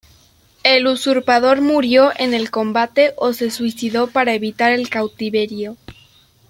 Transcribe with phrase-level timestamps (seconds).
[0.63, 5.77] El usurpador murió en el combate, o se suicidó para evitar el cautiverio.